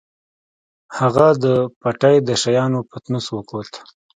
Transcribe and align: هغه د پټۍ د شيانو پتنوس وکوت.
هغه 0.97 1.27
د 1.43 1.45
پټۍ 1.79 2.15
د 2.27 2.29
شيانو 2.41 2.79
پتنوس 2.89 3.25
وکوت. 3.31 3.71